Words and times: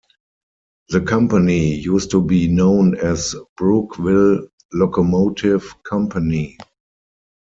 The 0.89 1.01
company 1.01 1.75
used 1.75 2.09
to 2.09 2.23
be 2.23 2.47
known 2.47 2.97
as 2.97 3.35
Brookville 3.55 4.47
Locomotive 4.73 5.75
Company. 5.83 6.57